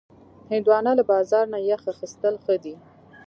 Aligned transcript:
هندوانه 0.51 0.91
له 0.99 1.03
بازار 1.11 1.45
نه 1.53 1.57
یخ 1.69 1.81
اخیستل 1.93 2.35
ښه 2.43 2.55
دي. 2.63 2.75